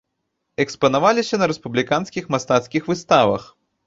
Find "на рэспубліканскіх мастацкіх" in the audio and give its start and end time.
1.41-2.89